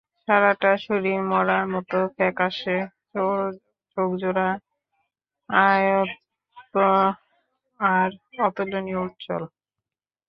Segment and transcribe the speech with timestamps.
[0.21, 2.77] সারাটা শরীর মড়ার মতো ফ্যাকাসে,
[3.97, 4.49] চোখজোড়া
[5.49, 6.75] আয়ত
[7.79, 8.09] আর
[8.39, 9.43] অতুলনীয় উজ্জ্বল।